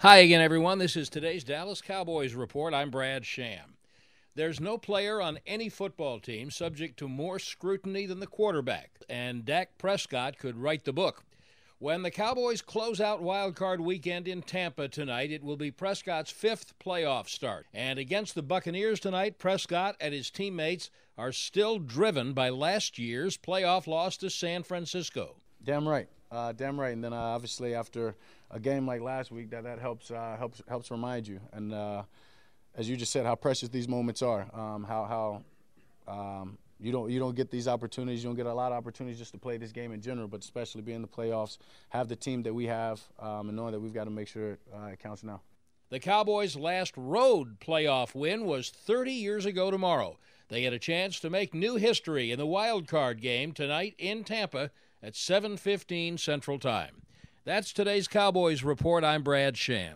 [0.00, 0.78] Hi again, everyone.
[0.78, 2.74] This is today's Dallas Cowboys report.
[2.74, 3.76] I'm Brad Sham.
[4.34, 9.46] There's no player on any football team subject to more scrutiny than the quarterback, and
[9.46, 11.24] Dak Prescott could write the book.
[11.78, 16.30] When the Cowboys close out Wild Card weekend in Tampa tonight, it will be Prescott's
[16.30, 17.66] fifth playoff start.
[17.72, 23.38] And against the Buccaneers tonight, Prescott and his teammates are still driven by last year's
[23.38, 25.36] playoff loss to San Francisco.
[25.66, 26.08] Damn right.
[26.30, 26.92] Uh, damn right.
[26.92, 28.14] And then uh, obviously after
[28.52, 31.40] a game like last week, that that helps uh, helps helps remind you.
[31.52, 32.04] And uh,
[32.76, 34.46] as you just said, how precious these moments are.
[34.54, 35.42] Um, how
[36.06, 38.22] how um, you don't you don't get these opportunities.
[38.22, 40.40] You don't get a lot of opportunities just to play this game in general, but
[40.40, 43.80] especially being in the playoffs, have the team that we have, um, and knowing that
[43.80, 45.40] we've got to make sure uh, it counts now.
[45.88, 50.18] The Cowboys' last road playoff win was 30 years ago tomorrow.
[50.48, 54.24] They get a chance to make new history in the wild card game tonight in
[54.24, 54.70] Tampa
[55.02, 57.02] at 7:15 Central Time.
[57.44, 59.04] That's today's Cowboys report.
[59.04, 59.94] I'm Brad Sham.